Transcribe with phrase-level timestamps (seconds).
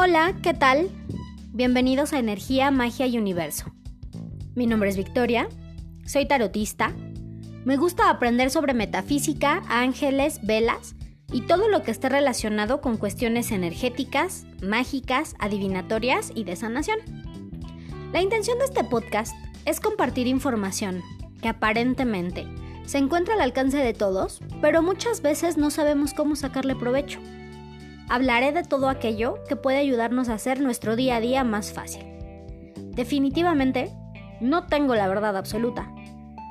[0.00, 0.90] Hola, ¿qué tal?
[1.50, 3.72] Bienvenidos a Energía, Magia y Universo.
[4.54, 5.48] Mi nombre es Victoria,
[6.06, 6.94] soy tarotista,
[7.64, 10.94] me gusta aprender sobre metafísica, ángeles, velas
[11.32, 17.00] y todo lo que esté relacionado con cuestiones energéticas, mágicas, adivinatorias y de sanación.
[18.12, 21.02] La intención de este podcast es compartir información
[21.42, 22.46] que aparentemente
[22.86, 27.18] se encuentra al alcance de todos, pero muchas veces no sabemos cómo sacarle provecho.
[28.08, 32.04] Hablaré de todo aquello que puede ayudarnos a hacer nuestro día a día más fácil.
[32.76, 33.92] Definitivamente,
[34.40, 35.92] no tengo la verdad absoluta.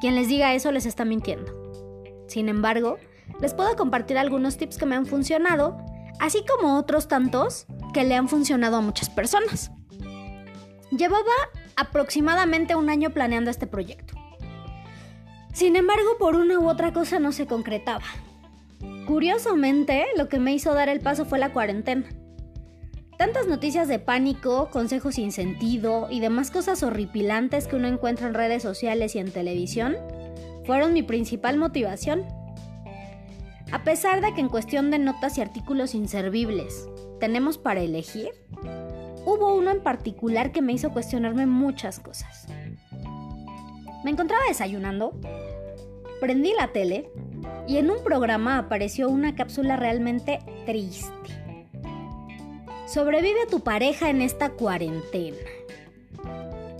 [0.00, 1.52] Quien les diga eso les está mintiendo.
[2.28, 2.98] Sin embargo,
[3.40, 5.78] les puedo compartir algunos tips que me han funcionado,
[6.20, 9.70] así como otros tantos que le han funcionado a muchas personas.
[10.90, 11.32] Llevaba
[11.76, 14.14] aproximadamente un año planeando este proyecto.
[15.52, 18.04] Sin embargo, por una u otra cosa no se concretaba.
[19.06, 22.04] Curiosamente, lo que me hizo dar el paso fue la cuarentena.
[23.16, 28.34] Tantas noticias de pánico, consejos sin sentido y demás cosas horripilantes que uno encuentra en
[28.34, 29.96] redes sociales y en televisión
[30.64, 32.24] fueron mi principal motivación.
[33.72, 36.88] A pesar de que en cuestión de notas y artículos inservibles
[37.20, 38.30] tenemos para elegir,
[39.24, 42.48] hubo uno en particular que me hizo cuestionarme muchas cosas.
[44.04, 45.18] Me encontraba desayunando,
[46.20, 47.08] prendí la tele
[47.66, 51.10] y en un programa apareció una cápsula realmente triste.
[52.86, 55.36] Sobrevive a tu pareja en esta cuarentena.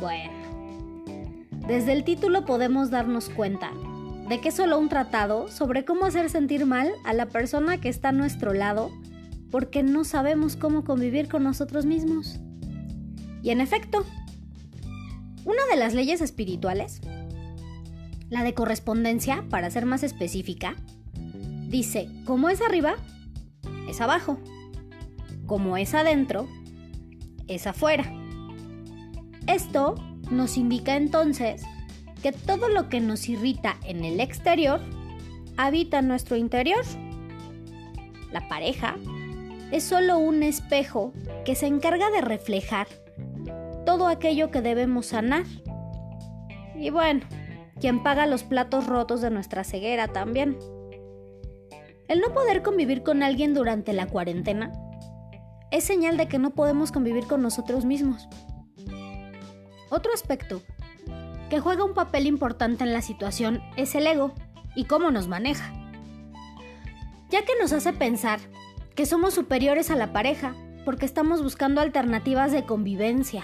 [0.00, 0.32] Bueno,
[1.66, 3.72] desde el título podemos darnos cuenta
[4.28, 7.88] de que es solo un tratado sobre cómo hacer sentir mal a la persona que
[7.88, 8.90] está a nuestro lado
[9.50, 12.40] porque no sabemos cómo convivir con nosotros mismos.
[13.42, 14.04] Y en efecto,
[15.44, 17.00] una de las leyes espirituales
[18.34, 20.74] la de correspondencia, para ser más específica,
[21.68, 22.96] dice, como es arriba,
[23.88, 24.40] es abajo.
[25.46, 26.48] Como es adentro,
[27.46, 28.12] es afuera.
[29.46, 29.94] Esto
[30.32, 31.62] nos indica entonces
[32.24, 34.80] que todo lo que nos irrita en el exterior
[35.56, 36.84] habita en nuestro interior.
[38.32, 38.96] La pareja
[39.70, 41.12] es solo un espejo
[41.44, 42.88] que se encarga de reflejar
[43.86, 45.44] todo aquello que debemos sanar.
[46.74, 47.20] Y bueno,
[47.84, 50.56] quien paga los platos rotos de nuestra ceguera también.
[52.08, 54.72] El no poder convivir con alguien durante la cuarentena
[55.70, 58.26] es señal de que no podemos convivir con nosotros mismos.
[59.90, 60.62] Otro aspecto
[61.50, 64.32] que juega un papel importante en la situación es el ego
[64.74, 65.70] y cómo nos maneja,
[67.28, 68.40] ya que nos hace pensar
[68.94, 70.54] que somos superiores a la pareja
[70.86, 73.42] porque estamos buscando alternativas de convivencia.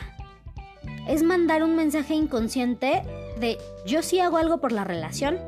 [1.07, 3.03] Es mandar un mensaje inconsciente
[3.41, 5.39] de yo sí hago algo por la relación.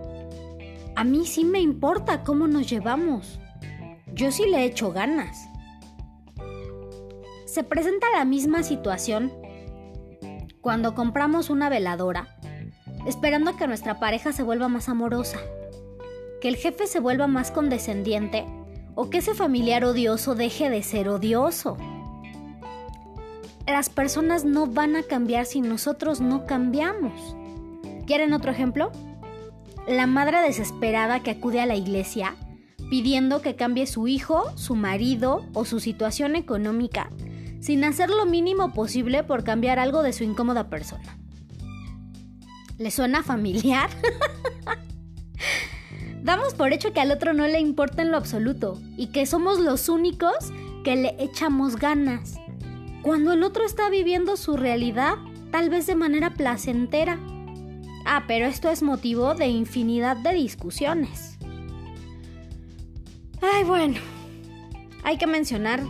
[0.96, 3.38] A mí sí me importa cómo nos llevamos.
[4.12, 5.48] Yo sí le echo ganas.
[7.46, 9.32] Se presenta la misma situación
[10.60, 12.36] cuando compramos una veladora,
[13.06, 15.38] esperando que nuestra pareja se vuelva más amorosa,
[16.40, 18.46] que el jefe se vuelva más condescendiente
[18.94, 21.76] o que ese familiar odioso deje de ser odioso.
[23.66, 27.36] Las personas no van a cambiar si nosotros no cambiamos.
[28.12, 28.92] ¿Quieren otro ejemplo?
[29.88, 32.36] La madre desesperada que acude a la iglesia
[32.90, 37.08] pidiendo que cambie su hijo, su marido o su situación económica
[37.60, 41.16] sin hacer lo mínimo posible por cambiar algo de su incómoda persona.
[42.76, 43.88] ¿Le suena familiar?
[46.22, 49.58] Damos por hecho que al otro no le importa en lo absoluto y que somos
[49.58, 50.34] los únicos
[50.84, 52.34] que le echamos ganas,
[53.00, 55.14] cuando el otro está viviendo su realidad
[55.50, 57.18] tal vez de manera placentera
[58.04, 61.38] Ah, pero esto es motivo de infinidad de discusiones.
[63.40, 63.98] Ay, bueno,
[65.04, 65.82] hay que mencionar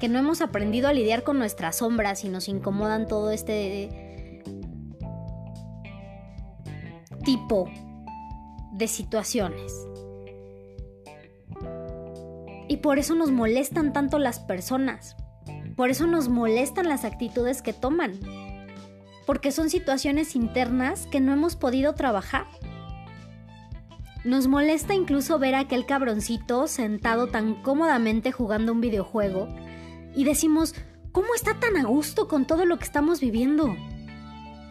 [0.00, 4.42] que no hemos aprendido a lidiar con nuestras sombras y nos incomodan todo este
[7.24, 7.70] tipo
[8.72, 9.72] de situaciones.
[12.68, 15.16] Y por eso nos molestan tanto las personas.
[15.76, 18.18] Por eso nos molestan las actitudes que toman
[19.26, 22.46] porque son situaciones internas que no hemos podido trabajar.
[24.24, 29.48] Nos molesta incluso ver a aquel cabroncito sentado tan cómodamente jugando un videojuego
[30.14, 30.74] y decimos,
[31.12, 33.74] ¿cómo está tan a gusto con todo lo que estamos viviendo?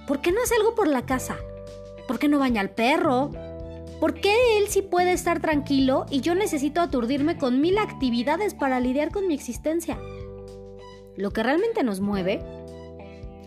[0.07, 1.37] ¿Por qué no hace algo por la casa?
[2.07, 3.31] ¿Por qué no baña al perro?
[3.99, 8.79] ¿Por qué él sí puede estar tranquilo y yo necesito aturdirme con mil actividades para
[8.79, 9.99] lidiar con mi existencia?
[11.17, 12.41] Lo que realmente nos mueve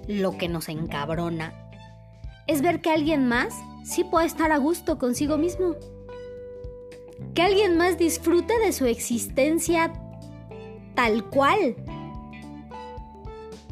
[0.09, 1.55] lo que nos encabrona
[2.47, 3.55] es ver que alguien más
[3.85, 5.77] sí puede estar a gusto consigo mismo.
[7.35, 9.93] Que alguien más disfrute de su existencia
[10.95, 11.77] tal cual,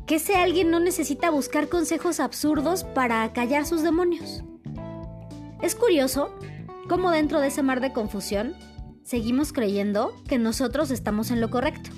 [0.07, 4.43] que ese alguien no necesita buscar consejos absurdos para callar sus demonios.
[5.63, 6.35] Es curioso
[6.89, 8.57] cómo dentro de ese mar de confusión
[9.05, 11.91] seguimos creyendo que nosotros estamos en lo correcto.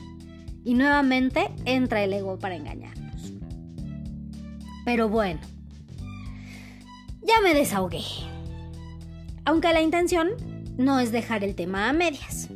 [0.64, 3.01] Y nuevamente entra el ego para engañarnos.
[4.84, 5.40] Pero bueno,
[7.22, 8.02] ya me desahogué.
[9.44, 10.30] Aunque la intención
[10.76, 12.48] no es dejar el tema a medias.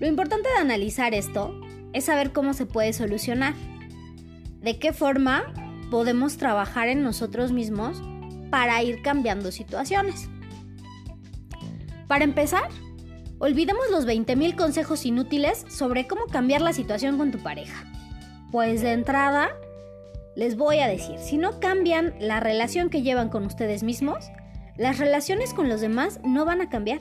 [0.00, 1.60] Lo importante de analizar esto
[1.92, 3.54] es saber cómo se puede solucionar.
[4.60, 5.44] De qué forma
[5.90, 8.02] podemos trabajar en nosotros mismos
[8.50, 10.28] para ir cambiando situaciones.
[12.06, 12.68] Para empezar,
[13.38, 17.84] olvidemos los 20.000 consejos inútiles sobre cómo cambiar la situación con tu pareja.
[18.50, 19.50] Pues de entrada,
[20.38, 24.30] les voy a decir, si no cambian la relación que llevan con ustedes mismos,
[24.76, 27.00] las relaciones con los demás no van a cambiar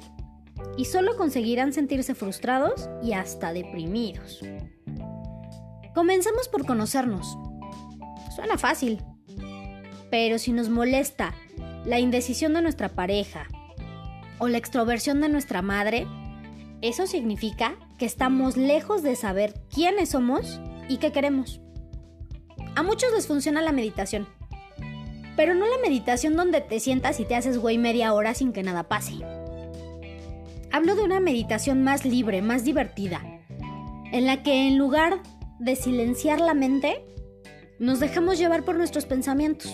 [0.75, 4.41] y solo conseguirán sentirse frustrados y hasta deprimidos.
[5.93, 7.37] Comencemos por conocernos.
[8.35, 9.03] Suena fácil,
[10.09, 11.35] pero si nos molesta
[11.85, 13.45] la indecisión de nuestra pareja
[14.39, 16.07] o la extroversión de nuestra madre,
[16.81, 21.61] eso significa que estamos lejos de saber quiénes somos y qué queremos.
[22.77, 24.27] A muchos les funciona la meditación,
[25.35, 28.61] pero no la meditación donde te sientas y te haces güey media hora sin que
[28.61, 29.15] nada pase.
[30.71, 33.19] Hablo de una meditación más libre, más divertida,
[34.11, 35.23] en la que en lugar
[35.57, 37.03] de silenciar la mente,
[37.79, 39.73] nos dejamos llevar por nuestros pensamientos.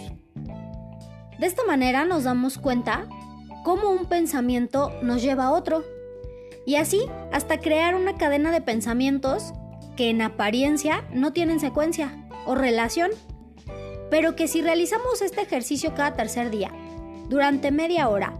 [1.38, 3.10] De esta manera nos damos cuenta
[3.66, 5.84] cómo un pensamiento nos lleva a otro.
[6.66, 7.02] Y así
[7.34, 9.52] hasta crear una cadena de pensamientos
[9.98, 13.12] que en apariencia no tienen secuencia o relación,
[14.10, 16.72] pero que si realizamos este ejercicio cada tercer día,
[17.30, 18.34] durante media hora,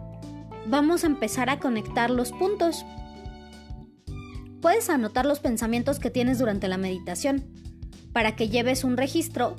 [0.68, 2.86] vamos a empezar a conectar los puntos.
[4.62, 7.46] Puedes anotar los pensamientos que tienes durante la meditación
[8.14, 9.56] para que lleves un registro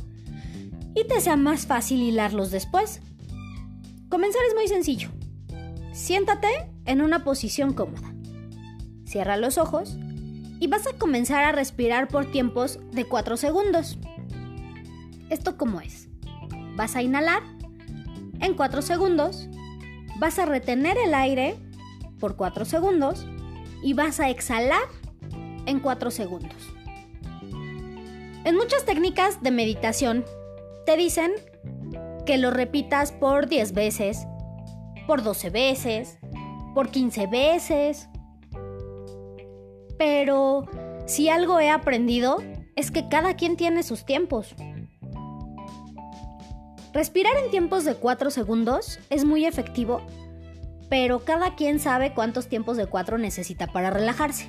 [0.94, 3.00] y te sea más fácil hilarlos después.
[4.08, 5.11] Comenzar es muy sencillo.
[5.93, 6.49] Siéntate
[6.87, 8.14] en una posición cómoda.
[9.05, 9.97] Cierra los ojos
[10.61, 13.99] y vas a comenzar a respirar por tiempos de 4 segundos.
[15.35, 16.09] ¿Esto cómo es?
[16.77, 17.43] Vas a inhalar
[18.41, 19.49] en 4 segundos
[20.19, 21.57] vas a retener el aire
[22.21, 23.27] por 4 segundos
[23.83, 24.83] y vas a exhalar
[25.67, 26.57] en 4 segundos.
[28.45, 30.25] En muchas técnicas de meditación
[30.87, 31.33] te dicen
[32.27, 34.27] que lo repitas por 10 veces,
[35.07, 36.19] por 12 veces,
[36.75, 38.09] por 15 veces.
[39.99, 40.67] Pero
[41.07, 42.39] si algo he aprendido
[42.77, 44.55] es que cada quien tiene sus tiempos.
[46.94, 50.00] Respirar en tiempos de 4 segundos es muy efectivo,
[50.88, 54.46] pero cada quien sabe cuántos tiempos de 4 necesita para relajarse.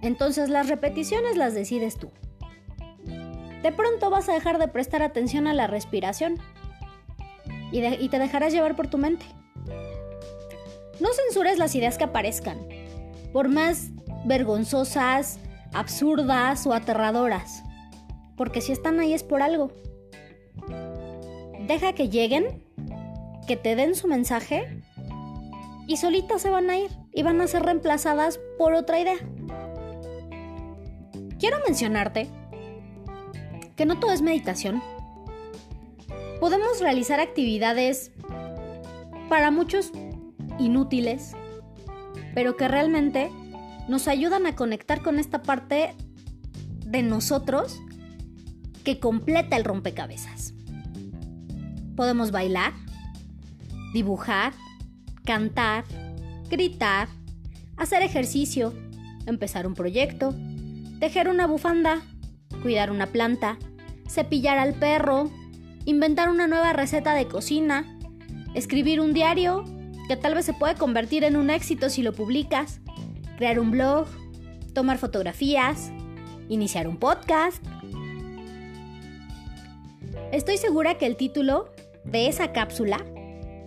[0.00, 2.12] Entonces las repeticiones las decides tú.
[3.64, 6.38] De pronto vas a dejar de prestar atención a la respiración
[7.72, 9.26] y, te dejarás llevar por tu mente.
[11.00, 12.58] No censures las ideas que aparezcan,
[13.32, 13.88] por más
[14.24, 15.40] vergonzosas,
[15.72, 17.64] absurdas o aterradoras,
[18.36, 19.72] porque si están ahí es por algo.
[21.66, 22.62] Deja que lleguen,
[23.48, 24.82] que te den su mensaje
[25.88, 29.16] y solitas se van a ir y van a ser reemplazadas por otra idea.
[31.40, 32.28] Quiero mencionarte
[33.74, 34.80] que no todo es meditación.
[36.40, 38.12] Podemos realizar actividades
[39.28, 39.90] para muchos
[40.58, 41.32] inútiles,
[42.34, 43.30] pero que realmente
[43.88, 45.94] nos ayudan a conectar con esta parte
[46.84, 47.80] de nosotros
[48.84, 50.55] que completa el rompecabezas.
[51.96, 52.74] Podemos bailar,
[53.94, 54.52] dibujar,
[55.24, 55.84] cantar,
[56.50, 57.08] gritar,
[57.76, 58.74] hacer ejercicio,
[59.26, 60.34] empezar un proyecto,
[61.00, 62.02] tejer una bufanda,
[62.62, 63.58] cuidar una planta,
[64.08, 65.30] cepillar al perro,
[65.84, 67.98] inventar una nueva receta de cocina,
[68.54, 69.64] escribir un diario
[70.08, 72.80] que tal vez se puede convertir en un éxito si lo publicas,
[73.36, 74.06] crear un blog,
[74.74, 75.90] tomar fotografías,
[76.48, 77.64] iniciar un podcast.
[80.32, 81.70] Estoy segura que el título
[82.06, 83.04] de esa cápsula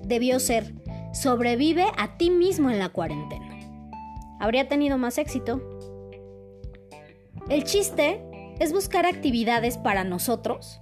[0.04, 0.74] debió ser
[1.14, 3.58] Sobrevive a ti mismo en la cuarentena.
[4.40, 5.62] Habría tenido más éxito.
[7.50, 8.24] El chiste
[8.60, 10.80] es buscar actividades para nosotros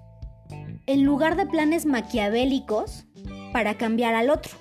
[0.85, 3.05] en lugar de planes maquiavélicos
[3.53, 4.51] para cambiar al otro.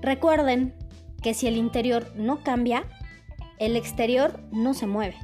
[0.00, 0.74] Recuerden
[1.22, 2.84] que si el interior no cambia,
[3.58, 5.16] el exterior no se mueve.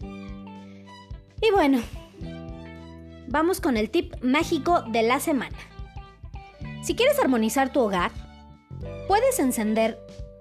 [0.00, 1.80] Y bueno,
[3.32, 5.56] vamos con el tip mágico de la semana.
[6.82, 8.12] Si quieres armonizar tu hogar,
[9.08, 9.98] puedes encender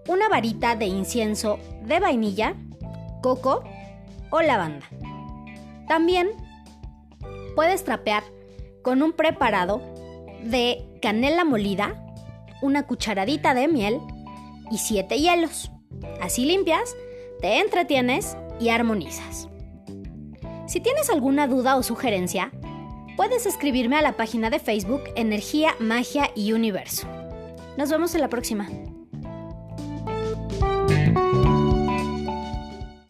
[0.10, 2.54] una varita de incienso de vainilla,
[3.24, 3.64] coco
[4.30, 4.86] o lavanda.
[5.88, 6.32] También
[7.56, 8.24] puedes trapear
[8.84, 9.82] con un preparado
[10.44, 11.96] de canela molida,
[12.62, 14.02] una cucharadita de miel
[14.70, 15.72] y siete hielos.
[16.22, 16.94] Así limpias,
[17.40, 19.48] te entretienes y armonizas.
[20.68, 22.52] Si tienes alguna duda o sugerencia,
[23.16, 27.08] puedes escribirme a la página de Facebook Energía, Magia y Universo.
[27.78, 28.68] Nos vemos en la próxima.